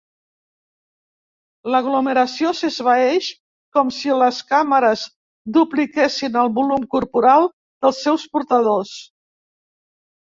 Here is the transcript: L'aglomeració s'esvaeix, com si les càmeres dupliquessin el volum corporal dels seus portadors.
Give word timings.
L'aglomeració 1.73 2.53
s'esvaeix, 2.59 3.27
com 3.77 3.91
si 3.97 4.15
les 4.21 4.39
càmeres 4.53 5.03
dupliquessin 5.59 6.41
el 6.45 6.51
volum 6.59 6.89
corporal 6.97 7.47
dels 7.85 8.01
seus 8.09 8.25
portadors. 8.39 8.99